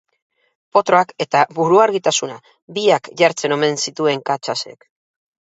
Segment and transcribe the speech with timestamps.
[0.77, 2.39] Potroak eta buruargitasuna,
[2.79, 4.91] biak jartzen omen zituen Katxasek.